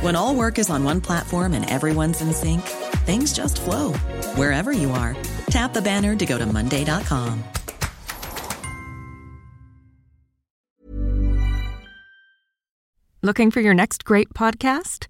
When 0.00 0.16
all 0.16 0.34
work 0.34 0.58
is 0.58 0.68
on 0.68 0.84
one 0.84 1.00
platform 1.00 1.54
and 1.54 1.68
everyone's 1.70 2.20
in 2.20 2.32
sync, 2.32 2.62
things 3.06 3.32
just 3.32 3.60
flow 3.60 3.92
wherever 4.34 4.72
you 4.72 4.90
are. 4.90 5.16
Tap 5.50 5.72
the 5.72 5.82
banner 5.82 6.16
to 6.16 6.26
go 6.26 6.36
to 6.36 6.44
Monday.com. 6.44 7.44
Looking 13.22 13.50
for 13.50 13.60
your 13.60 13.74
next 13.74 14.04
great 14.04 14.28
podcast? 14.34 15.06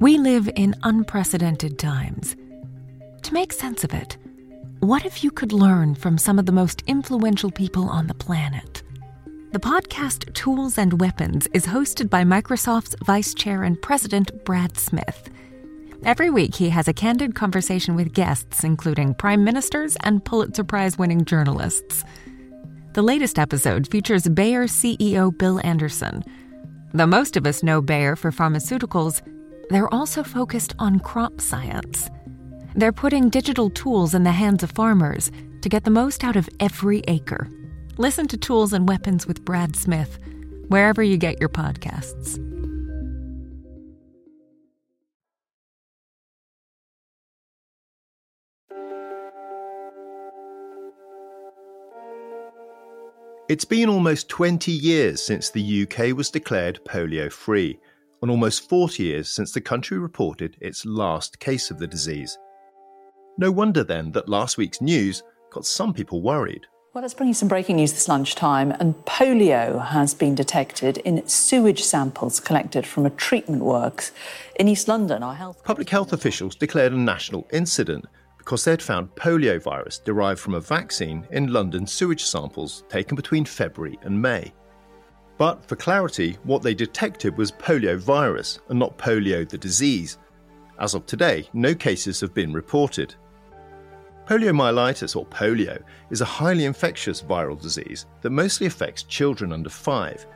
We 0.00 0.18
live 0.18 0.48
in 0.54 0.74
unprecedented 0.84 1.78
times. 1.78 2.36
To 3.22 3.34
make 3.34 3.52
sense 3.52 3.82
of 3.82 3.92
it, 3.92 4.16
what 4.80 5.04
if 5.04 5.24
you 5.24 5.32
could 5.32 5.52
learn 5.52 5.96
from 5.96 6.16
some 6.16 6.38
of 6.38 6.46
the 6.46 6.52
most 6.52 6.82
influential 6.86 7.50
people 7.50 7.88
on 7.88 8.06
the 8.06 8.14
planet? 8.14 8.75
The 9.56 9.70
podcast 9.70 10.34
Tools 10.34 10.76
and 10.76 11.00
Weapons 11.00 11.48
is 11.54 11.64
hosted 11.64 12.10
by 12.10 12.24
Microsoft's 12.24 12.94
Vice 13.06 13.32
Chair 13.32 13.62
and 13.62 13.80
President 13.80 14.44
Brad 14.44 14.76
Smith. 14.76 15.30
Every 16.04 16.28
week, 16.28 16.54
he 16.54 16.68
has 16.68 16.88
a 16.88 16.92
candid 16.92 17.34
conversation 17.34 17.96
with 17.96 18.12
guests, 18.12 18.64
including 18.64 19.14
prime 19.14 19.44
ministers 19.44 19.96
and 20.02 20.22
Pulitzer 20.22 20.62
Prize 20.62 20.98
winning 20.98 21.24
journalists. 21.24 22.04
The 22.92 23.00
latest 23.00 23.38
episode 23.38 23.90
features 23.90 24.28
Bayer 24.28 24.66
CEO 24.66 25.34
Bill 25.38 25.58
Anderson. 25.64 26.22
Though 26.92 27.06
most 27.06 27.38
of 27.38 27.46
us 27.46 27.62
know 27.62 27.80
Bayer 27.80 28.14
for 28.14 28.30
pharmaceuticals, 28.30 29.22
they're 29.70 29.94
also 29.94 30.22
focused 30.22 30.74
on 30.78 31.00
crop 31.00 31.40
science. 31.40 32.10
They're 32.74 32.92
putting 32.92 33.30
digital 33.30 33.70
tools 33.70 34.12
in 34.12 34.22
the 34.22 34.32
hands 34.32 34.62
of 34.62 34.72
farmers 34.72 35.32
to 35.62 35.70
get 35.70 35.84
the 35.84 35.90
most 35.90 36.24
out 36.24 36.36
of 36.36 36.46
every 36.60 37.02
acre. 37.08 37.48
Listen 37.98 38.28
to 38.28 38.36
Tools 38.36 38.74
and 38.74 38.86
Weapons 38.86 39.26
with 39.26 39.42
Brad 39.42 39.74
Smith, 39.74 40.18
wherever 40.68 41.02
you 41.02 41.16
get 41.16 41.40
your 41.40 41.48
podcasts. 41.48 42.36
It's 53.48 53.64
been 53.64 53.88
almost 53.88 54.28
20 54.28 54.72
years 54.72 55.22
since 55.22 55.48
the 55.48 55.84
UK 55.84 56.14
was 56.14 56.28
declared 56.30 56.84
polio 56.84 57.32
free, 57.32 57.78
and 58.20 58.30
almost 58.30 58.68
40 58.68 59.04
years 59.04 59.30
since 59.30 59.52
the 59.52 59.60
country 59.62 59.98
reported 59.98 60.58
its 60.60 60.84
last 60.84 61.38
case 61.40 61.70
of 61.70 61.78
the 61.78 61.86
disease. 61.86 62.36
No 63.38 63.50
wonder 63.50 63.82
then 63.82 64.12
that 64.12 64.28
last 64.28 64.58
week's 64.58 64.82
news 64.82 65.22
got 65.50 65.64
some 65.64 65.94
people 65.94 66.20
worried. 66.20 66.66
Well, 66.96 67.02
let's 67.02 67.12
bring 67.12 67.28
you 67.28 67.34
some 67.34 67.48
breaking 67.48 67.76
news 67.76 67.92
this 67.92 68.08
lunchtime. 68.08 68.70
And 68.80 68.94
polio 69.04 69.84
has 69.88 70.14
been 70.14 70.34
detected 70.34 70.96
in 70.96 71.28
sewage 71.28 71.82
samples 71.82 72.40
collected 72.40 72.86
from 72.86 73.04
a 73.04 73.10
treatment 73.10 73.62
works 73.62 74.12
in 74.58 74.66
East 74.66 74.88
London. 74.88 75.22
Our 75.22 75.34
health 75.34 75.62
Public 75.62 75.90
health 75.90 76.14
officials 76.14 76.56
declared 76.56 76.94
a 76.94 76.98
national 76.98 77.46
incident 77.52 78.06
because 78.38 78.64
they'd 78.64 78.80
found 78.80 79.14
polio 79.14 79.62
virus 79.62 79.98
derived 79.98 80.40
from 80.40 80.54
a 80.54 80.60
vaccine 80.60 81.28
in 81.32 81.52
London 81.52 81.86
sewage 81.86 82.24
samples 82.24 82.82
taken 82.88 83.14
between 83.14 83.44
February 83.44 83.98
and 84.00 84.22
May. 84.22 84.54
But 85.36 85.68
for 85.68 85.76
clarity, 85.76 86.38
what 86.44 86.62
they 86.62 86.72
detected 86.72 87.36
was 87.36 87.52
polio 87.52 87.98
virus 87.98 88.60
and 88.70 88.78
not 88.78 88.96
polio 88.96 89.46
the 89.46 89.58
disease. 89.58 90.16
As 90.80 90.94
of 90.94 91.04
today, 91.04 91.46
no 91.52 91.74
cases 91.74 92.22
have 92.22 92.32
been 92.32 92.54
reported. 92.54 93.14
Poliomyelitis, 94.26 95.14
or 95.14 95.24
polio, 95.26 95.80
is 96.10 96.20
a 96.20 96.24
highly 96.24 96.64
infectious 96.64 97.22
viral 97.22 97.60
disease 97.60 98.06
that 98.22 98.30
mostly 98.30 98.66
affects 98.66 99.04
children 99.04 99.52
under 99.52 99.70
5. 99.70 100.26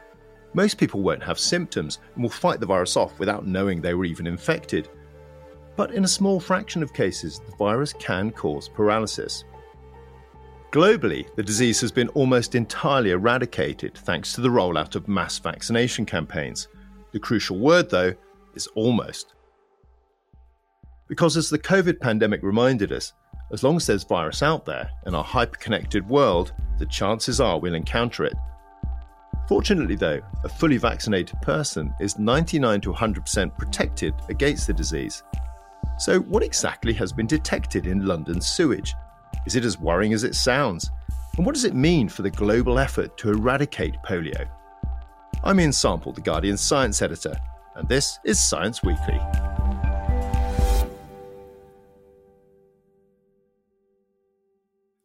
Most 0.55 0.79
people 0.79 1.01
won't 1.01 1.23
have 1.23 1.39
symptoms 1.39 1.99
and 2.15 2.23
will 2.23 2.31
fight 2.31 2.61
the 2.61 2.67
virus 2.67 2.97
off 2.97 3.19
without 3.19 3.47
knowing 3.47 3.81
they 3.81 3.95
were 3.95 4.05
even 4.05 4.29
infected. 4.29 4.89
But 5.77 5.93
in 5.93 6.05
a 6.05 6.09
small 6.09 6.39
fraction 6.39 6.83
of 6.83 6.93
cases, 6.93 7.41
the 7.41 7.57
virus 7.57 7.93
can 7.95 8.31
cause 8.31 8.69
paralysis. 8.69 9.45
Globally, 10.71 11.27
the 11.35 11.43
disease 11.43 11.81
has 11.81 11.91
been 11.91 12.09
almost 12.11 12.55
entirely 12.55 13.11
eradicated 13.11 13.99
thanks 13.99 14.35
to 14.35 14.41
the 14.41 14.49
rollout 14.49 14.95
of 14.95 15.09
mass 15.09 15.37
vaccination 15.41 16.07
campaigns. 16.07 16.69
The 17.11 17.19
crucial 17.19 17.59
word, 17.59 17.91
though, 17.91 18.15
is 18.55 18.69
almost. 18.77 19.35
Because 21.09 21.37
as 21.37 21.51
the 21.51 21.59
COVID 21.59 21.99
pandemic 21.99 22.45
reminded 22.45 22.93
us, 22.93 23.13
as 23.53 23.63
long 23.63 23.77
as 23.77 23.87
there's 23.87 24.05
virus 24.05 24.43
out 24.43 24.65
there 24.65 24.91
in 25.07 25.15
our 25.15 25.25
hyper-connected 25.25 26.09
world, 26.09 26.53
the 26.79 26.87
chances 26.87 27.41
are 27.41 27.59
we'll 27.59 27.75
encounter 27.75 28.25
it. 28.25 28.35
Fortunately, 29.49 29.97
though, 29.97 30.21
a 30.45 30.49
fully 30.49 30.77
vaccinated 30.77 31.41
person 31.43 31.93
is 31.99 32.19
99 32.19 32.81
to 32.83 32.93
100% 32.93 33.59
protected 33.59 34.15
against 34.29 34.67
the 34.69 34.73
disease. 34.73 35.25
So, 35.99 36.21
what 36.21 36.45
exactly 36.45 36.93
has 36.95 37.13
been 37.13 37.27
detected 37.27 37.87
in 37.87 38.07
London's 38.07 38.47
sewage? 38.47 38.95
Is 39.47 39.57
it 39.57 39.65
as 39.65 39.79
worrying 39.79 40.13
as 40.13 40.25
it 40.25 40.35
sounds? 40.35 40.91
And 41.37 41.45
what 41.45 41.55
does 41.55 41.65
it 41.65 41.75
mean 41.75 42.09
for 42.09 42.23
the 42.23 42.31
global 42.31 42.79
effort 42.79 43.17
to 43.19 43.31
eradicate 43.31 43.97
polio? 44.07 44.49
I'm 45.43 45.59
Ian 45.59 45.73
Sample, 45.73 46.13
the 46.13 46.21
Guardian's 46.21 46.61
science 46.61 47.03
editor, 47.03 47.37
and 47.75 47.89
this 47.89 48.19
is 48.25 48.43
Science 48.43 48.83
Weekly. 48.83 49.21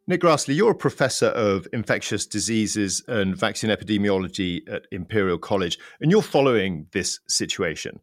Nick 0.07 0.21
Grassly, 0.21 0.53
you're 0.53 0.69
a 0.69 0.75
professor 0.75 1.29
of 1.29 1.67
infectious 1.73 2.27
diseases 2.27 3.03
and 3.07 3.35
vaccine 3.35 3.71
epidemiology 3.71 4.61
at 4.71 4.85
Imperial 4.91 5.39
College, 5.39 5.79
and 5.99 6.11
you're 6.11 6.21
following 6.21 6.85
this 6.91 7.19
situation. 7.27 7.99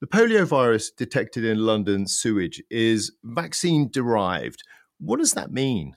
The 0.00 0.08
polio 0.08 0.44
virus 0.44 0.90
detected 0.90 1.44
in 1.44 1.64
London 1.64 2.08
sewage 2.08 2.60
is 2.68 3.12
vaccine 3.22 3.88
derived. 3.92 4.64
What 4.98 5.20
does 5.20 5.34
that 5.34 5.52
mean? 5.52 5.94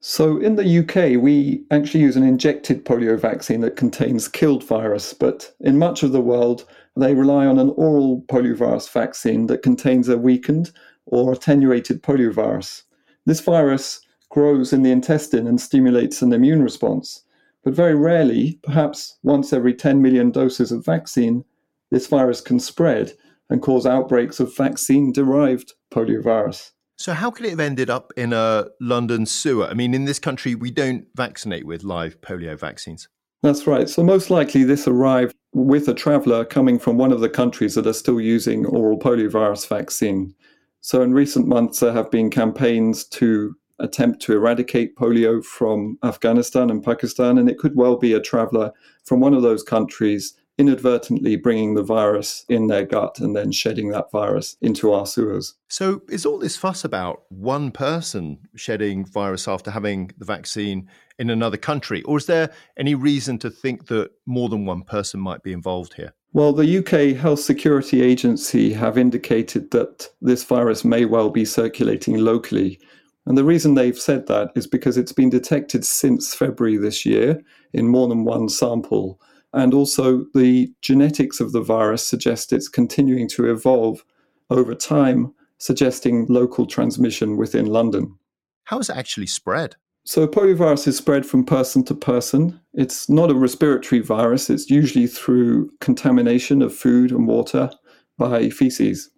So, 0.00 0.38
in 0.38 0.56
the 0.56 0.78
UK, 0.78 1.22
we 1.22 1.66
actually 1.70 2.00
use 2.00 2.16
an 2.16 2.22
injected 2.22 2.86
polio 2.86 3.20
vaccine 3.20 3.60
that 3.60 3.76
contains 3.76 4.28
killed 4.28 4.64
virus, 4.64 5.12
but 5.12 5.52
in 5.60 5.78
much 5.78 6.04
of 6.04 6.12
the 6.12 6.22
world, 6.22 6.64
they 6.96 7.14
rely 7.14 7.44
on 7.44 7.58
an 7.58 7.74
oral 7.76 8.22
poliovirus 8.28 8.90
vaccine 8.90 9.46
that 9.48 9.62
contains 9.62 10.08
a 10.08 10.16
weakened 10.16 10.72
or 11.04 11.34
attenuated 11.34 12.02
poliovirus. 12.02 12.84
This 13.26 13.40
virus 13.40 14.00
grows 14.30 14.72
in 14.72 14.82
the 14.82 14.90
intestine 14.90 15.46
and 15.46 15.60
stimulates 15.60 16.22
an 16.22 16.32
immune 16.32 16.62
response. 16.62 17.22
But 17.64 17.74
very 17.74 17.94
rarely, 17.94 18.60
perhaps 18.62 19.18
once 19.22 19.52
every 19.52 19.74
10 19.74 20.00
million 20.00 20.30
doses 20.30 20.70
of 20.70 20.84
vaccine, 20.84 21.44
this 21.90 22.06
virus 22.06 22.40
can 22.40 22.60
spread 22.60 23.12
and 23.50 23.62
cause 23.62 23.86
outbreaks 23.86 24.40
of 24.40 24.56
vaccine 24.56 25.12
derived 25.12 25.72
poliovirus. 25.90 26.72
So, 26.98 27.12
how 27.12 27.30
could 27.30 27.44
it 27.44 27.50
have 27.50 27.60
ended 27.60 27.90
up 27.90 28.12
in 28.16 28.32
a 28.32 28.66
London 28.80 29.26
sewer? 29.26 29.66
I 29.66 29.74
mean, 29.74 29.94
in 29.94 30.06
this 30.06 30.18
country, 30.18 30.54
we 30.54 30.70
don't 30.70 31.06
vaccinate 31.14 31.66
with 31.66 31.84
live 31.84 32.20
polio 32.22 32.58
vaccines. 32.58 33.08
That's 33.42 33.66
right. 33.66 33.88
So, 33.88 34.02
most 34.02 34.30
likely, 34.30 34.64
this 34.64 34.88
arrived 34.88 35.34
with 35.52 35.88
a 35.88 35.94
traveller 35.94 36.44
coming 36.44 36.78
from 36.78 36.96
one 36.96 37.12
of 37.12 37.20
the 37.20 37.28
countries 37.28 37.74
that 37.74 37.86
are 37.86 37.92
still 37.92 38.20
using 38.20 38.64
oral 38.64 38.98
poliovirus 38.98 39.68
vaccine. 39.68 40.34
So, 40.80 41.02
in 41.02 41.12
recent 41.12 41.46
months, 41.46 41.80
there 41.80 41.92
have 41.92 42.10
been 42.10 42.30
campaigns 42.30 43.04
to 43.08 43.54
attempt 43.78 44.20
to 44.22 44.32
eradicate 44.32 44.96
polio 44.96 45.44
from 45.44 45.98
Afghanistan 46.02 46.70
and 46.70 46.84
Pakistan, 46.84 47.38
and 47.38 47.48
it 47.48 47.58
could 47.58 47.76
well 47.76 47.96
be 47.96 48.12
a 48.12 48.20
traveller 48.20 48.72
from 49.04 49.20
one 49.20 49.34
of 49.34 49.42
those 49.42 49.62
countries 49.62 50.34
inadvertently 50.58 51.36
bringing 51.36 51.74
the 51.74 51.82
virus 51.82 52.44
in 52.48 52.66
their 52.66 52.84
gut 52.84 53.18
and 53.20 53.36
then 53.36 53.52
shedding 53.52 53.90
that 53.90 54.10
virus 54.10 54.56
into 54.62 54.92
our 54.92 55.06
sewers. 55.06 55.54
So, 55.68 56.02
is 56.08 56.24
all 56.24 56.38
this 56.38 56.56
fuss 56.56 56.84
about 56.84 57.24
one 57.28 57.70
person 57.70 58.38
shedding 58.54 59.04
virus 59.04 59.46
after 59.48 59.70
having 59.70 60.12
the 60.18 60.24
vaccine 60.24 60.88
in 61.18 61.30
another 61.30 61.56
country? 61.56 62.02
Or 62.04 62.16
is 62.16 62.26
there 62.26 62.50
any 62.78 62.94
reason 62.94 63.38
to 63.40 63.50
think 63.50 63.86
that 63.88 64.10
more 64.24 64.48
than 64.48 64.64
one 64.64 64.82
person 64.82 65.20
might 65.20 65.42
be 65.42 65.52
involved 65.52 65.94
here? 65.94 66.14
Well, 66.32 66.52
the 66.52 66.78
UK 66.78 67.18
Health 67.18 67.40
Security 67.40 68.02
Agency 68.02 68.72
have 68.72 68.98
indicated 68.98 69.70
that 69.70 70.08
this 70.20 70.44
virus 70.44 70.84
may 70.84 71.04
well 71.04 71.30
be 71.30 71.44
circulating 71.44 72.18
locally. 72.18 72.78
And 73.26 73.36
the 73.36 73.44
reason 73.44 73.74
they've 73.74 73.98
said 73.98 74.28
that 74.28 74.52
is 74.54 74.66
because 74.66 74.96
it's 74.96 75.12
been 75.12 75.30
detected 75.30 75.84
since 75.84 76.34
February 76.34 76.76
this 76.76 77.04
year 77.04 77.42
in 77.72 77.88
more 77.88 78.08
than 78.08 78.24
one 78.24 78.48
sample. 78.48 79.20
And 79.52 79.74
also, 79.74 80.26
the 80.34 80.72
genetics 80.80 81.40
of 81.40 81.52
the 81.52 81.60
virus 81.60 82.06
suggest 82.06 82.52
it's 82.52 82.68
continuing 82.68 83.28
to 83.30 83.50
evolve 83.50 84.04
over 84.50 84.74
time, 84.74 85.34
suggesting 85.58 86.26
local 86.28 86.66
transmission 86.66 87.36
within 87.36 87.66
London. 87.66 88.16
How 88.64 88.78
is 88.78 88.90
it 88.90 88.96
actually 88.96 89.26
spread? 89.26 89.76
So, 90.04 90.28
poliovirus 90.28 90.86
is 90.86 90.96
spread 90.96 91.26
from 91.26 91.44
person 91.44 91.82
to 91.84 91.94
person. 91.94 92.60
It's 92.74 93.08
not 93.08 93.30
a 93.30 93.34
respiratory 93.34 94.02
virus, 94.02 94.50
it's 94.50 94.70
usually 94.70 95.08
through 95.08 95.70
contamination 95.80 96.62
of 96.62 96.74
food 96.74 97.10
and 97.10 97.26
water 97.26 97.70
by 98.18 98.50
feces. 98.50 99.10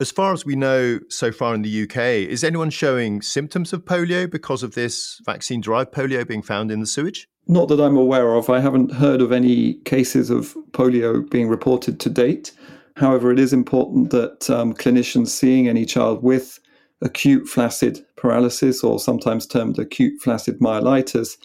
As 0.00 0.10
far 0.10 0.32
as 0.32 0.46
we 0.46 0.56
know 0.56 0.98
so 1.10 1.30
far 1.30 1.54
in 1.54 1.60
the 1.60 1.82
UK, 1.82 1.98
is 2.26 2.42
anyone 2.42 2.70
showing 2.70 3.20
symptoms 3.20 3.74
of 3.74 3.84
polio 3.84 4.30
because 4.30 4.62
of 4.62 4.74
this 4.74 5.20
vaccine 5.26 5.60
derived 5.60 5.92
polio 5.92 6.26
being 6.26 6.40
found 6.40 6.70
in 6.70 6.80
the 6.80 6.86
sewage? 6.86 7.28
Not 7.46 7.68
that 7.68 7.82
I'm 7.82 7.98
aware 7.98 8.34
of. 8.34 8.48
I 8.48 8.60
haven't 8.60 8.92
heard 8.92 9.20
of 9.20 9.30
any 9.30 9.74
cases 9.84 10.30
of 10.30 10.56
polio 10.70 11.28
being 11.28 11.50
reported 11.50 12.00
to 12.00 12.08
date. 12.08 12.52
However, 12.96 13.30
it 13.30 13.38
is 13.38 13.52
important 13.52 14.08
that 14.08 14.48
um, 14.48 14.72
clinicians 14.72 15.28
seeing 15.28 15.68
any 15.68 15.84
child 15.84 16.22
with 16.22 16.58
acute 17.02 17.46
flaccid 17.46 18.02
paralysis, 18.16 18.82
or 18.82 18.98
sometimes 18.98 19.46
termed 19.46 19.78
acute 19.78 20.18
flaccid 20.22 20.60
myelitis, 20.60 21.36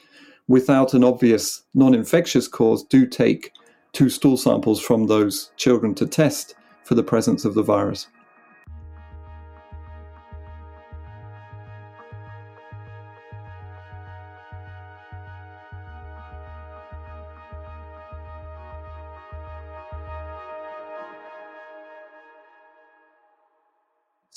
without 0.48 0.94
an 0.94 1.04
obvious 1.04 1.62
non 1.74 1.94
infectious 1.94 2.48
cause, 2.48 2.86
do 2.86 3.06
take 3.06 3.52
two 3.92 4.08
stool 4.08 4.38
samples 4.38 4.80
from 4.80 5.08
those 5.08 5.52
children 5.58 5.94
to 5.96 6.06
test 6.06 6.56
for 6.86 6.96
the 6.96 7.04
presence 7.04 7.44
of 7.44 7.54
the 7.54 7.64
virus. 7.64 8.08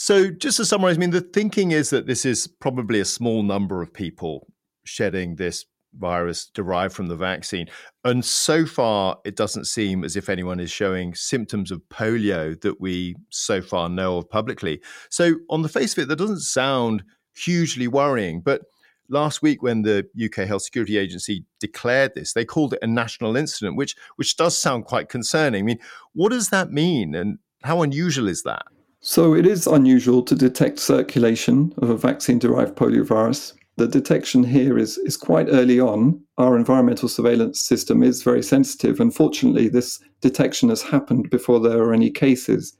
So, 0.09 0.31
just 0.31 0.57
to 0.57 0.65
summarize, 0.65 0.97
I 0.97 1.01
mean, 1.01 1.11
the 1.11 1.21
thinking 1.21 1.73
is 1.73 1.91
that 1.91 2.07
this 2.07 2.25
is 2.25 2.47
probably 2.47 2.99
a 2.99 3.05
small 3.05 3.43
number 3.43 3.83
of 3.83 3.93
people 3.93 4.47
shedding 4.85 5.37
this 5.37 5.67
virus 5.93 6.47
derived 6.47 6.95
from 6.95 7.09
the 7.09 7.15
vaccine. 7.15 7.67
And 8.07 8.25
so 8.25 8.65
far, 8.65 9.19
it 9.27 9.37
doesn't 9.37 9.67
seem 9.67 10.05
as 10.05 10.17
if 10.17 10.31
anyone 10.31 10.61
is 10.61 10.71
showing 10.71 11.15
symptoms 11.15 11.71
of 11.71 11.83
polio 11.91 12.59
that 12.63 12.81
we 12.81 13.17
so 13.29 13.61
far 13.61 13.91
know 13.91 14.17
of 14.17 14.31
publicly. 14.31 14.81
So, 15.11 15.35
on 15.51 15.61
the 15.61 15.69
face 15.69 15.93
of 15.93 16.05
it, 16.05 16.09
that 16.09 16.17
doesn't 16.17 16.41
sound 16.41 17.05
hugely 17.37 17.87
worrying. 17.87 18.41
But 18.41 18.63
last 19.11 19.43
week, 19.43 19.63
when 19.63 19.83
the 19.83 20.09
UK 20.25 20.49
Health 20.49 20.63
Security 20.63 20.97
Agency 20.97 21.45
declared 21.61 22.15
this, 22.15 22.33
they 22.33 22.47
called 22.47 22.73
it 22.73 22.79
a 22.81 22.87
national 22.87 23.37
incident, 23.37 23.77
which 23.77 23.95
which 24.17 24.39
does 24.39 24.57
sound 24.57 24.87
quite 24.87 25.11
concerning. 25.11 25.65
I 25.65 25.67
mean, 25.67 25.81
what 26.15 26.31
does 26.31 26.49
that 26.49 26.73
mean, 26.73 27.15
and 27.15 27.41
how 27.63 27.83
unusual 27.83 28.27
is 28.27 28.43
that? 28.45 28.63
So 29.01 29.33
it 29.35 29.47
is 29.47 29.69
unusual 29.69 30.23
to 30.25 30.35
detect 30.35 30.81
circulation 30.81 31.73
of 31.79 31.89
a 31.89 31.97
vaccine 31.97 32.39
derived 32.39 32.75
poliovirus. 32.75 33.53
The 33.77 33.87
detection 33.87 34.43
here 34.43 34.77
is, 34.77 34.99
is 34.99 35.17
quite 35.17 35.47
early 35.51 35.79
on. 35.79 36.21
Our 36.37 36.57
environmental 36.57 37.09
surveillance 37.09 37.61
system 37.61 38.03
is 38.03 38.25
very 38.25 38.43
sensitive. 38.43 38.99
Unfortunately, 38.99 39.69
this 39.69 40.01
detection 40.21 40.69
has 40.71 40.83
happened 40.83 41.31
before 41.31 41.61
there 41.61 41.81
are 41.85 41.95
any 41.95 42.11
cases. 42.11 42.77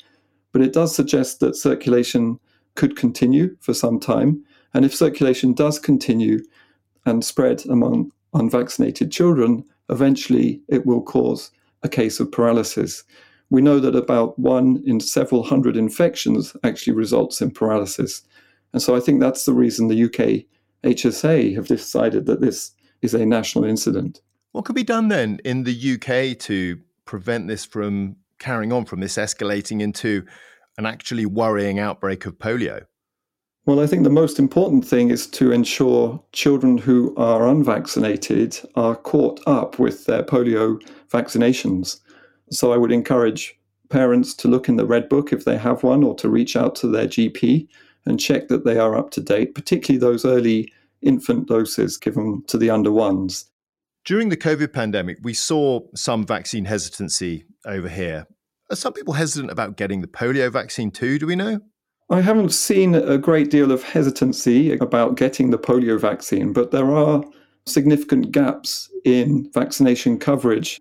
But 0.51 0.63
it 0.63 0.73
does 0.73 0.93
suggest 0.93 1.39
that 1.39 1.55
circulation 1.55 2.41
could 2.75 2.97
continue 2.97 3.57
for 3.61 3.73
some 3.73 4.01
time. 4.01 4.43
And 4.75 4.85
if 4.85 4.95
circulation 4.95 5.53
does 5.53 5.79
continue 5.79 6.41
and 7.07 7.25
spread 7.25 7.65
among 7.67 8.11
unvaccinated 8.35 9.13
children, 9.13 9.65
eventually 9.89 10.63
it 10.67 10.85
will 10.85 11.03
cause 11.03 11.53
a 11.85 11.89
case 11.89 12.19
of 12.19 12.33
paralysis 12.33 13.05
we 13.51 13.63
know 13.63 13.81
that 13.81 13.97
about 13.97 14.39
one 14.39 14.83
in 14.87 15.01
several 15.01 15.43
hundred 15.43 15.77
infections 15.77 16.57
actually 16.65 16.93
results 16.93 17.41
in 17.41 17.51
paralysis. 17.51 18.23
And 18.73 18.83
so 18.83 18.95
I 18.95 19.01
think 19.01 19.21
that's 19.21 19.45
the 19.45 19.55
reason 19.55 19.89
the 19.89 20.05
UK 20.05 20.45
HSA 20.85 21.55
have 21.55 21.67
decided 21.67 22.27
that 22.27 22.41
this 22.41 22.73
is 23.03 23.15
a 23.15 23.25
national 23.25 23.65
incident. 23.65 24.21
What 24.53 24.65
could 24.65 24.77
be 24.77 24.83
done 24.83 25.09
then 25.09 25.41
in 25.45 25.65
the 25.65 25.95
UK 25.95 26.39
to 26.41 26.81
prevent 27.05 27.49
this 27.49 27.65
from 27.65 28.17
carrying 28.39 28.73
on, 28.73 28.85
from 28.85 29.01
this 29.01 29.17
escalating 29.17 29.81
into 29.81 30.25
an 30.77 30.87
actually 30.87 31.27
worrying 31.27 31.79
outbreak 31.79 32.27
of 32.27 32.39
polio? 32.39 32.85
Well, 33.67 33.81
I 33.81 33.87
think 33.87 34.05
the 34.05 34.11
most 34.11 34.39
important 34.39 34.87
thing 34.87 35.11
is 35.11 35.27
to 35.27 35.53
ensure 35.53 36.23
children 36.33 36.79
who 36.79 37.15
are 37.17 37.47
unvaccinated 37.47 38.59
are 38.77 38.97
caught 38.97 39.41
up 39.47 39.79
with 39.79 40.07
their 40.07 40.23
polio 40.23 40.81
vaccinations. 41.11 42.01
So 42.51 42.73
I 42.73 42.77
would 42.77 42.93
encourage 42.93 43.59
parents 43.89 44.35
to 44.35 44.49
look 44.49 44.69
in 44.69 44.77
the 44.77 44.87
Red 44.87 45.09
Book 45.09 45.33
if 45.33 45.45
they 45.45 45.57
have 45.57 45.83
one 45.83 46.05
or 46.05 46.15
to 46.17 46.29
reach 46.29 46.57
out 46.57 46.75
to 46.77 46.89
their 46.89 47.07
GP 47.07 47.67
and 48.07 48.21
check 48.21 48.49
that 48.49 48.65
they 48.65 48.79
are 48.79 48.97
up 48.97 49.11
to 49.13 49.21
date, 49.21 49.55
particularly 49.55 49.99
those 49.99 50.25
early 50.25 50.73
infant 51.03 51.49
doses 51.49 51.97
given 51.97 52.43
to 52.47 52.59
the 52.59 52.71
under 52.71 52.93
ones. 52.93 53.51
During 54.05 54.31
the 54.31 54.37
COVID 54.37 54.73
pandemic, 54.73 55.19
we 55.23 55.35
saw 55.35 55.81
some 55.95 56.27
vaccine 56.27 56.65
hesitancy 56.65 57.45
over 57.67 57.89
here. 57.89 58.27
Are 58.71 58.77
some 58.77 58.93
people 58.93 59.15
hesitant 59.15 59.51
about 59.51 59.77
getting 59.77 60.01
the 60.01 60.07
polio 60.07 60.51
vaccine 60.51 60.91
too? 60.91 61.19
Do 61.19 61.27
we 61.27 61.37
know? 61.37 61.61
I 62.11 62.23
haven't 62.23 62.51
seen 62.51 62.95
a 62.95 63.19
great 63.19 63.51
deal 63.51 63.71
of 63.71 63.83
hesitancy 63.83 64.73
about 64.77 65.17
getting 65.17 65.51
the 65.51 65.59
polio 65.59 66.01
vaccine, 66.01 66.55
but 66.55 66.71
there 66.71 66.91
are 66.91 67.23
significant 67.67 68.33
gaps 68.33 68.91
in 69.05 69.51
vaccination 69.53 70.19
coverage 70.19 70.81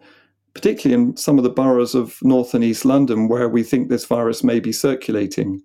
particularly 0.58 1.00
in 1.00 1.16
some 1.16 1.38
of 1.38 1.44
the 1.44 1.52
boroughs 1.52 1.94
of 1.94 2.18
North 2.24 2.56
and 2.56 2.64
East 2.64 2.84
London 2.84 3.28
where 3.28 3.48
we 3.48 3.62
think 3.62 3.90
this 3.90 4.06
virus 4.06 4.44
may 4.44 4.60
be 4.60 4.72
circulating. 4.72 5.62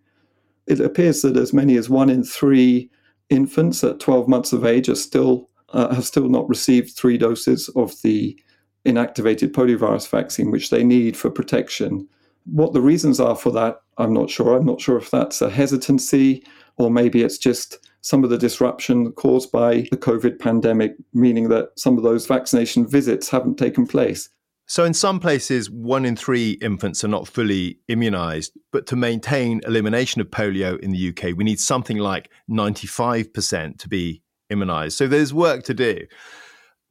It 0.67 0.81
appears 0.81 1.23
that 1.23 1.35
as 1.35 1.55
many 1.55 1.79
as 1.79 1.89
one 1.89 2.11
in 2.11 2.23
three 2.23 2.91
infants 3.31 3.83
at 3.83 4.00
12 4.00 4.29
months 4.29 4.53
of 4.53 4.67
age 4.67 4.91
are 4.91 4.94
still 4.94 5.49
uh, 5.71 5.94
have 5.94 6.05
still 6.05 6.29
not 6.29 6.47
received 6.47 6.91
three 6.91 7.17
doses 7.17 7.71
of 7.75 7.94
the 8.03 8.39
inactivated 8.85 9.53
poliovirus 9.53 10.06
vaccine, 10.06 10.50
which 10.50 10.69
they 10.69 10.85
need 10.85 11.17
for 11.17 11.31
protection. 11.31 12.06
What 12.44 12.75
the 12.75 12.83
reasons 12.83 13.19
are 13.19 13.35
for 13.35 13.50
that, 13.53 13.81
I'm 13.97 14.12
not 14.12 14.29
sure. 14.29 14.55
I'm 14.55 14.67
not 14.67 14.83
sure 14.83 14.99
if 14.99 15.11
that's 15.11 15.41
a 15.41 15.49
hesitancy 15.49 16.44
or 16.77 16.91
maybe 16.91 17.23
it's 17.23 17.39
just 17.39 17.79
some 18.03 18.25
of 18.25 18.29
the 18.29 18.37
disruption 18.37 19.12
caused 19.12 19.50
by 19.50 19.87
the 19.91 19.97
COVID 19.97 20.39
pandemic, 20.39 20.97
meaning 21.15 21.49
that 21.49 21.71
some 21.77 21.97
of 21.97 22.05
those 22.05 22.27
vaccination 22.27 22.87
visits 22.87 23.31
haven't 23.31 23.56
taken 23.56 23.87
place. 23.87 24.29
So, 24.67 24.85
in 24.85 24.94
some 24.94 25.20
places, 25.20 25.70
one 25.70 26.05
in 26.05 26.17
three 26.17 26.53
infants 26.62 27.05
are 27.05 27.09
not 27.09 27.29
fully 27.29 27.79
immunized. 27.88 28.53
But 28.70 28.87
to 28.87 28.97
maintain 28.97 29.61
elimination 29.67 30.20
of 30.20 30.31
polio 30.31 30.79
in 30.79 30.93
the 30.93 31.09
UK, 31.09 31.36
we 31.36 31.44
need 31.44 31.60
something 31.60 31.98
like 31.98 32.31
95% 32.51 33.79
to 33.79 33.89
be 33.89 34.22
immunized. 34.51 34.96
So, 34.96 35.06
there's 35.06 35.34
work 35.34 35.65
to 35.65 35.75
do. 35.75 36.06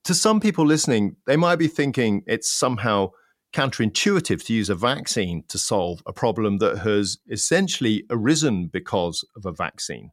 To 0.05 0.13
some 0.13 0.39
people 0.39 0.65
listening, 0.65 1.15
they 1.27 1.37
might 1.37 1.57
be 1.57 1.67
thinking 1.67 2.23
it's 2.27 2.51
somehow 2.51 3.11
counterintuitive 3.53 4.45
to 4.45 4.53
use 4.53 4.69
a 4.69 4.75
vaccine 4.75 5.43
to 5.49 5.57
solve 5.57 6.01
a 6.05 6.13
problem 6.13 6.57
that 6.59 6.79
has 6.79 7.17
essentially 7.29 8.05
arisen 8.09 8.67
because 8.67 9.25
of 9.35 9.45
a 9.45 9.51
vaccine. 9.51 10.11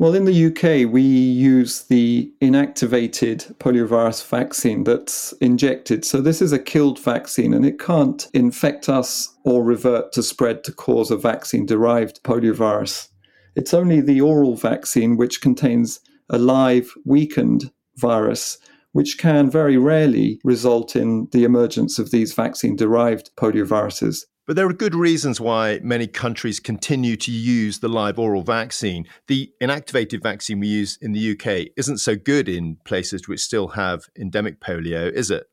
Well, 0.00 0.14
in 0.14 0.24
the 0.24 0.46
UK, 0.46 0.90
we 0.90 1.02
use 1.02 1.82
the 1.82 2.32
inactivated 2.40 3.54
poliovirus 3.58 4.26
vaccine 4.26 4.84
that's 4.84 5.32
injected. 5.42 6.06
So, 6.06 6.22
this 6.22 6.40
is 6.40 6.54
a 6.54 6.58
killed 6.58 6.98
vaccine 6.98 7.52
and 7.52 7.66
it 7.66 7.78
can't 7.78 8.26
infect 8.32 8.88
us 8.88 9.36
or 9.44 9.62
revert 9.62 10.12
to 10.12 10.22
spread 10.22 10.64
to 10.64 10.72
cause 10.72 11.10
a 11.10 11.18
vaccine 11.18 11.66
derived 11.66 12.22
poliovirus. 12.22 13.08
It's 13.56 13.74
only 13.74 14.00
the 14.00 14.22
oral 14.22 14.56
vaccine, 14.56 15.18
which 15.18 15.42
contains 15.42 16.00
a 16.30 16.38
live, 16.38 16.94
weakened 17.04 17.70
virus, 17.96 18.56
which 18.92 19.18
can 19.18 19.50
very 19.50 19.76
rarely 19.76 20.40
result 20.44 20.96
in 20.96 21.28
the 21.32 21.44
emergence 21.44 21.98
of 21.98 22.10
these 22.10 22.32
vaccine 22.32 22.74
derived 22.74 23.36
polioviruses. 23.36 24.24
But 24.50 24.56
there 24.56 24.66
are 24.66 24.72
good 24.72 24.96
reasons 24.96 25.40
why 25.40 25.78
many 25.80 26.08
countries 26.08 26.58
continue 26.58 27.14
to 27.18 27.30
use 27.30 27.78
the 27.78 27.88
live 27.88 28.18
oral 28.18 28.42
vaccine. 28.42 29.06
The 29.28 29.52
inactivated 29.60 30.24
vaccine 30.24 30.58
we 30.58 30.66
use 30.66 30.98
in 31.00 31.12
the 31.12 31.30
UK 31.30 31.68
isn't 31.76 31.98
so 31.98 32.16
good 32.16 32.48
in 32.48 32.76
places 32.84 33.28
which 33.28 33.38
still 33.38 33.68
have 33.68 34.06
endemic 34.18 34.58
polio, 34.58 35.08
is 35.08 35.30
it? 35.30 35.44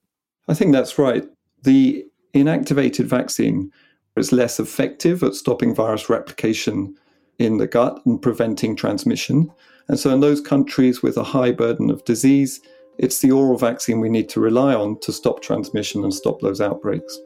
I 0.47 0.55
think 0.55 0.73
that's 0.73 0.97
right. 0.97 1.23
The 1.61 2.07
inactivated 2.33 3.05
vaccine 3.05 3.71
is 4.15 4.31
less 4.31 4.59
effective 4.59 5.21
at 5.21 5.35
stopping 5.35 5.75
virus 5.75 6.09
replication 6.09 6.95
in 7.37 7.57
the 7.57 7.67
gut 7.67 8.03
and 8.07 8.19
preventing 8.19 8.75
transmission. 8.75 9.51
And 9.89 9.99
so, 9.99 10.09
in 10.09 10.21
those 10.21 10.41
countries 10.41 11.03
with 11.03 11.17
a 11.17 11.23
high 11.23 11.51
burden 11.51 11.91
of 11.91 12.03
disease, 12.05 12.61
it's 12.97 13.19
the 13.19 13.29
oral 13.29 13.59
vaccine 13.59 13.99
we 13.99 14.09
need 14.09 14.27
to 14.29 14.39
rely 14.39 14.73
on 14.73 14.99
to 15.01 15.13
stop 15.13 15.43
transmission 15.43 16.03
and 16.03 16.11
stop 16.11 16.41
those 16.41 16.59
outbreaks. 16.59 17.19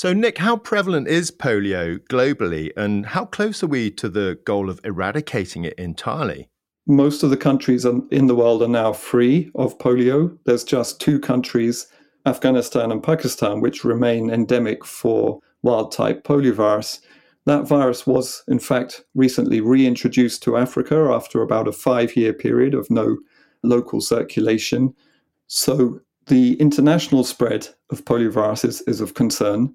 So, 0.00 0.14
Nick, 0.14 0.38
how 0.38 0.56
prevalent 0.56 1.08
is 1.08 1.30
polio 1.30 1.98
globally, 1.98 2.70
and 2.74 3.04
how 3.04 3.26
close 3.26 3.62
are 3.62 3.66
we 3.66 3.90
to 3.90 4.08
the 4.08 4.38
goal 4.46 4.70
of 4.70 4.80
eradicating 4.82 5.66
it 5.66 5.74
entirely? 5.74 6.48
most 6.86 7.22
of 7.22 7.28
the 7.28 7.36
countries 7.36 7.84
in 7.84 8.26
the 8.26 8.34
world 8.34 8.62
are 8.62 8.68
now 8.68 8.94
free 8.94 9.50
of 9.54 9.76
polio. 9.76 10.38
There's 10.46 10.64
just 10.64 11.02
two 11.02 11.20
countries, 11.20 11.86
Afghanistan 12.24 12.90
and 12.90 13.02
Pakistan, 13.02 13.60
which 13.60 13.84
remain 13.84 14.30
endemic 14.30 14.86
for 14.86 15.40
wild 15.60 15.92
type 15.92 16.24
poliovirus. 16.24 17.00
That 17.44 17.68
virus 17.68 18.06
was, 18.06 18.42
in 18.48 18.58
fact, 18.58 19.04
recently 19.14 19.60
reintroduced 19.60 20.42
to 20.44 20.56
Africa 20.56 21.10
after 21.12 21.42
about 21.42 21.68
a 21.68 21.72
five 21.72 22.16
year 22.16 22.32
period 22.32 22.72
of 22.72 22.90
no 22.90 23.18
local 23.62 24.00
circulation. 24.00 24.94
So 25.46 26.00
the 26.28 26.54
international 26.54 27.22
spread 27.22 27.68
of 27.90 28.06
poliovirus 28.06 28.64
is, 28.64 28.80
is 28.86 29.02
of 29.02 29.12
concern. 29.12 29.74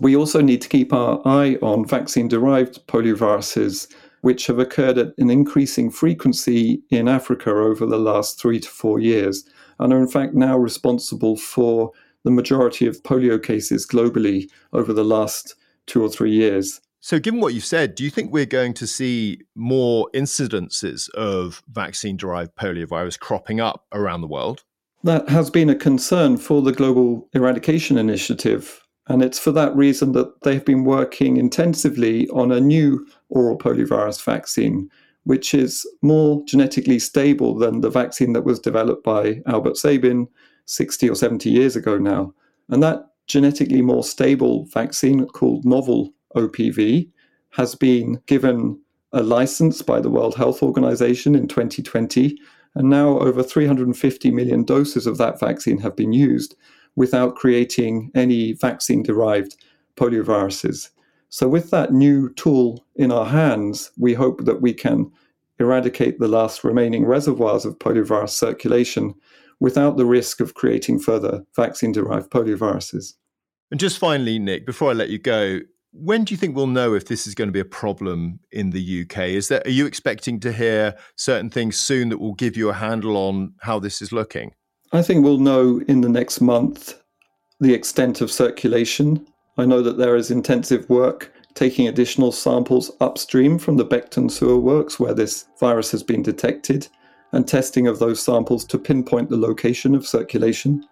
We 0.00 0.16
also 0.16 0.40
need 0.40 0.62
to 0.62 0.68
keep 0.68 0.92
our 0.92 1.20
eye 1.26 1.56
on 1.60 1.86
vaccine 1.86 2.28
derived 2.28 2.86
polioviruses, 2.86 3.92
which 4.20 4.46
have 4.46 4.58
occurred 4.58 4.98
at 4.98 5.12
an 5.18 5.30
increasing 5.30 5.90
frequency 5.90 6.82
in 6.90 7.08
Africa 7.08 7.50
over 7.50 7.84
the 7.86 7.98
last 7.98 8.40
three 8.40 8.60
to 8.60 8.68
four 8.68 9.00
years, 9.00 9.44
and 9.78 9.92
are 9.92 9.98
in 9.98 10.08
fact 10.08 10.34
now 10.34 10.56
responsible 10.56 11.36
for 11.36 11.92
the 12.24 12.30
majority 12.30 12.86
of 12.86 13.02
polio 13.02 13.42
cases 13.42 13.86
globally 13.86 14.48
over 14.72 14.92
the 14.92 15.04
last 15.04 15.54
two 15.86 16.02
or 16.02 16.08
three 16.08 16.32
years. 16.32 16.80
So, 17.00 17.18
given 17.18 17.40
what 17.40 17.54
you've 17.54 17.64
said, 17.64 17.94
do 17.94 18.02
you 18.02 18.10
think 18.10 18.32
we're 18.32 18.44
going 18.44 18.74
to 18.74 18.86
see 18.86 19.40
more 19.54 20.08
incidences 20.14 21.08
of 21.10 21.62
vaccine 21.68 22.16
derived 22.16 22.56
poliovirus 22.56 23.18
cropping 23.18 23.60
up 23.60 23.86
around 23.92 24.20
the 24.20 24.26
world? 24.26 24.64
That 25.04 25.28
has 25.28 25.48
been 25.48 25.70
a 25.70 25.76
concern 25.76 26.38
for 26.38 26.60
the 26.60 26.72
Global 26.72 27.28
Eradication 27.32 27.98
Initiative. 27.98 28.82
And 29.08 29.22
it's 29.22 29.38
for 29.38 29.52
that 29.52 29.74
reason 29.74 30.12
that 30.12 30.42
they've 30.42 30.64
been 30.64 30.84
working 30.84 31.38
intensively 31.38 32.28
on 32.28 32.52
a 32.52 32.60
new 32.60 33.06
oral 33.30 33.56
poliovirus 33.56 34.22
vaccine, 34.22 34.90
which 35.24 35.54
is 35.54 35.86
more 36.02 36.42
genetically 36.44 36.98
stable 36.98 37.54
than 37.54 37.80
the 37.80 37.90
vaccine 37.90 38.34
that 38.34 38.44
was 38.44 38.60
developed 38.60 39.04
by 39.04 39.40
Albert 39.46 39.78
Sabin 39.78 40.28
60 40.66 41.08
or 41.08 41.14
70 41.14 41.48
years 41.48 41.74
ago 41.74 41.96
now. 41.96 42.34
And 42.68 42.82
that 42.82 43.06
genetically 43.26 43.80
more 43.80 44.04
stable 44.04 44.66
vaccine 44.66 45.26
called 45.26 45.64
novel 45.64 46.12
OPV 46.36 47.08
has 47.50 47.74
been 47.74 48.20
given 48.26 48.78
a 49.12 49.22
license 49.22 49.80
by 49.80 50.00
the 50.00 50.10
World 50.10 50.34
Health 50.34 50.62
Organization 50.62 51.34
in 51.34 51.48
2020. 51.48 52.38
And 52.74 52.90
now 52.90 53.18
over 53.20 53.42
350 53.42 54.30
million 54.30 54.64
doses 54.64 55.06
of 55.06 55.16
that 55.16 55.40
vaccine 55.40 55.78
have 55.78 55.96
been 55.96 56.12
used 56.12 56.54
without 56.98 57.36
creating 57.36 58.10
any 58.16 58.52
vaccine 58.54 59.04
derived 59.04 59.56
polioviruses. 59.96 60.90
So, 61.30 61.48
with 61.48 61.70
that 61.70 61.92
new 61.92 62.30
tool 62.34 62.84
in 62.96 63.12
our 63.12 63.26
hands, 63.26 63.92
we 63.96 64.14
hope 64.14 64.44
that 64.44 64.60
we 64.60 64.74
can 64.74 65.10
eradicate 65.60 66.18
the 66.18 66.28
last 66.28 66.64
remaining 66.64 67.06
reservoirs 67.06 67.64
of 67.64 67.78
poliovirus 67.78 68.30
circulation 68.30 69.14
without 69.60 69.96
the 69.96 70.06
risk 70.06 70.40
of 70.40 70.54
creating 70.54 70.98
further 70.98 71.44
vaccine 71.54 71.92
derived 71.92 72.30
polioviruses. 72.30 73.14
And 73.70 73.78
just 73.78 73.98
finally, 73.98 74.38
Nick, 74.38 74.66
before 74.66 74.90
I 74.90 74.94
let 74.94 75.10
you 75.10 75.18
go, 75.18 75.60
when 75.92 76.24
do 76.24 76.34
you 76.34 76.38
think 76.38 76.56
we'll 76.56 76.66
know 76.66 76.94
if 76.94 77.06
this 77.06 77.26
is 77.26 77.34
going 77.34 77.48
to 77.48 77.52
be 77.52 77.60
a 77.60 77.64
problem 77.64 78.40
in 78.50 78.70
the 78.70 79.02
UK? 79.02 79.18
Is 79.28 79.48
that 79.48 79.66
are 79.66 79.70
you 79.70 79.86
expecting 79.86 80.40
to 80.40 80.52
hear 80.52 80.96
certain 81.16 81.50
things 81.50 81.76
soon 81.76 82.08
that 82.08 82.18
will 82.18 82.34
give 82.34 82.56
you 82.56 82.70
a 82.70 82.74
handle 82.74 83.16
on 83.16 83.54
how 83.60 83.78
this 83.78 84.02
is 84.02 84.10
looking? 84.10 84.52
I 84.90 85.02
think 85.02 85.22
we'll 85.22 85.38
know 85.38 85.82
in 85.86 86.00
the 86.00 86.08
next 86.08 86.40
month 86.40 87.02
the 87.60 87.74
extent 87.74 88.22
of 88.22 88.32
circulation. 88.32 89.26
I 89.58 89.66
know 89.66 89.82
that 89.82 89.98
there 89.98 90.16
is 90.16 90.30
intensive 90.30 90.88
work 90.88 91.30
taking 91.52 91.88
additional 91.88 92.32
samples 92.32 92.90
upstream 93.00 93.58
from 93.58 93.76
the 93.76 93.84
Beckton 93.84 94.30
sewer 94.30 94.56
works 94.56 94.98
where 94.98 95.12
this 95.12 95.46
virus 95.60 95.90
has 95.90 96.02
been 96.02 96.22
detected 96.22 96.88
and 97.32 97.46
testing 97.46 97.86
of 97.86 97.98
those 97.98 98.22
samples 98.22 98.64
to 98.64 98.78
pinpoint 98.78 99.28
the 99.28 99.36
location 99.36 99.94
of 99.94 100.06
circulation. 100.06 100.82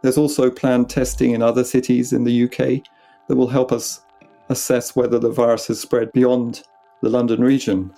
There's 0.00 0.16
also 0.16 0.50
planned 0.50 0.88
testing 0.88 1.32
in 1.32 1.42
other 1.42 1.64
cities 1.64 2.14
in 2.14 2.24
the 2.24 2.44
UK 2.44 2.82
that 3.28 3.36
will 3.36 3.48
help 3.48 3.72
us 3.72 4.00
assess 4.48 4.96
whether 4.96 5.18
the 5.18 5.30
virus 5.30 5.66
has 5.66 5.80
spread 5.80 6.10
beyond 6.12 6.62
the 7.02 7.10
London 7.10 7.42
region. 7.42 7.92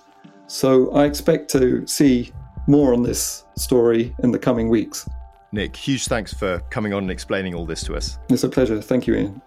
So 0.47 0.91
I 0.91 1.05
expect 1.05 1.49
to 1.51 1.87
see 1.87 2.33
more 2.67 2.93
on 2.93 3.03
this 3.03 3.45
story 3.55 4.13
in 4.23 4.31
the 4.31 4.39
coming 4.39 4.67
weeks. 4.67 5.07
Nick, 5.51 5.75
huge 5.75 6.07
thanks 6.07 6.33
for 6.33 6.59
coming 6.69 6.93
on 6.93 7.03
and 7.03 7.11
explaining 7.11 7.55
all 7.55 7.65
this 7.65 7.83
to 7.83 7.95
us. 7.95 8.19
It's 8.29 8.43
a 8.43 8.49
pleasure. 8.49 8.81
Thank 8.81 9.07
you, 9.07 9.15
Ian. 9.15 9.41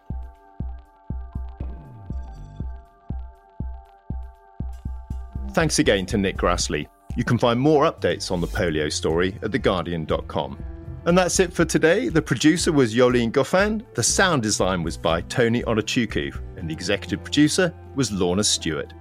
Thanks 5.52 5.78
again 5.78 6.07
to 6.07 6.16
Nick 6.16 6.37
Grassly. 6.37 6.87
You 7.16 7.25
can 7.25 7.37
find 7.37 7.59
more 7.59 7.90
updates 7.90 8.30
on 8.30 8.40
the 8.40 8.47
polio 8.47 8.90
story 8.90 9.37
at 9.42 9.50
theguardian.com. 9.50 10.64
And 11.07 11.19
that's 11.19 11.40
it 11.40 11.52
for 11.52 11.64
today. 11.64 12.09
The 12.09 12.23
producer 12.23 12.73
was 12.73 12.95
Yolene 12.95 13.33
Goffin, 13.33 13.83
the 13.95 14.02
sound 14.02 14.42
design 14.42 14.83
was 14.83 14.97
by 14.97 15.23
Tony 15.23 15.62
Onuchukwu, 15.62 16.59
and 16.59 16.69
the 16.69 16.75
executive 16.75 17.25
producer 17.25 17.75
was 17.97 18.12
Lorna 18.12 18.45
Stewart. 18.45 18.92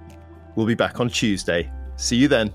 We'll 0.56 0.66
be 0.66 0.74
back 0.74 0.98
on 0.98 1.08
Tuesday. 1.08 1.70
See 1.96 2.16
you 2.16 2.26
then. 2.26 2.50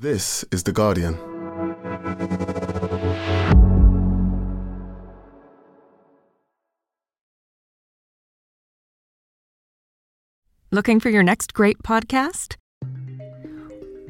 This 0.00 0.46
is 0.50 0.62
The 0.62 0.72
Guardian. 0.72 1.12
Looking 10.70 11.00
for 11.00 11.10
your 11.10 11.22
next 11.22 11.52
great 11.52 11.82
podcast? 11.82 12.56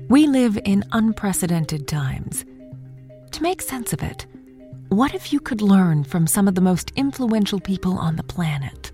We 0.09 0.28
live 0.28 0.56
in 0.64 0.85
unprecedented 0.92 1.88
times. 1.88 2.44
To 3.32 3.42
make 3.42 3.61
sense 3.61 3.92
of 3.92 4.00
it, 4.00 4.28
what 4.90 5.12
if 5.12 5.32
you 5.32 5.40
could 5.40 5.61
learn 5.61 6.04
from 6.04 6.28
some 6.28 6.47
of 6.47 6.54
the 6.54 6.61
most 6.61 6.92
influential 6.94 7.59
people 7.59 7.99
on 7.99 8.14
the 8.14 8.23
planet? 8.23 8.92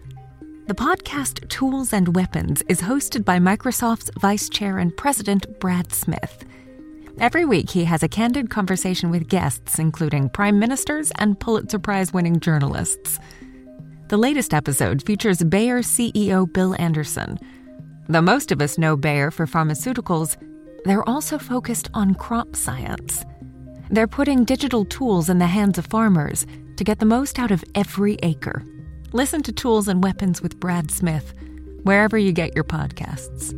The 0.66 0.74
podcast 0.74 1.46
Tools 1.50 1.92
and 1.92 2.16
Weapons 2.16 2.62
is 2.70 2.80
hosted 2.80 3.26
by 3.26 3.38
Microsoft's 3.38 4.10
Vice 4.18 4.48
Chair 4.48 4.78
and 4.78 4.96
President 4.96 5.60
Brad 5.60 5.92
Smith. 5.92 6.46
Every 7.18 7.46
week, 7.46 7.70
he 7.70 7.84
has 7.84 8.02
a 8.02 8.08
candid 8.08 8.50
conversation 8.50 9.10
with 9.10 9.28
guests, 9.28 9.78
including 9.78 10.28
prime 10.28 10.58
ministers 10.58 11.10
and 11.12 11.40
Pulitzer 11.40 11.78
Prize 11.78 12.12
winning 12.12 12.40
journalists. 12.40 13.18
The 14.08 14.18
latest 14.18 14.52
episode 14.52 15.02
features 15.02 15.42
Bayer 15.42 15.78
CEO 15.78 16.52
Bill 16.52 16.76
Anderson. 16.78 17.38
Though 18.06 18.20
most 18.20 18.52
of 18.52 18.60
us 18.60 18.76
know 18.76 18.96
Bayer 18.98 19.30
for 19.30 19.46
pharmaceuticals, 19.46 20.36
they're 20.84 21.08
also 21.08 21.38
focused 21.38 21.88
on 21.94 22.14
crop 22.14 22.54
science. 22.54 23.24
They're 23.90 24.06
putting 24.06 24.44
digital 24.44 24.84
tools 24.84 25.30
in 25.30 25.38
the 25.38 25.46
hands 25.46 25.78
of 25.78 25.86
farmers 25.86 26.46
to 26.76 26.84
get 26.84 26.98
the 26.98 27.06
most 27.06 27.38
out 27.38 27.50
of 27.50 27.64
every 27.74 28.18
acre. 28.22 28.62
Listen 29.12 29.42
to 29.44 29.52
Tools 29.52 29.88
and 29.88 30.04
Weapons 30.04 30.42
with 30.42 30.60
Brad 30.60 30.90
Smith, 30.90 31.32
wherever 31.82 32.18
you 32.18 32.32
get 32.32 32.54
your 32.54 32.64
podcasts. 32.64 33.54